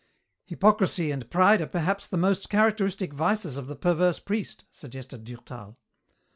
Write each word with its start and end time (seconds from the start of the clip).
"Hypocrisy 0.45 1.11
and 1.11 1.29
pride 1.29 1.61
are 1.61 1.67
perhaps 1.67 2.07
the 2.07 2.17
most 2.17 2.49
characteristic 2.49 3.13
vices 3.13 3.55
of 3.55 3.67
the 3.67 3.75
perverse 3.75 4.17
priest," 4.17 4.63
suggested 4.71 5.23
Durtal. 5.23 5.77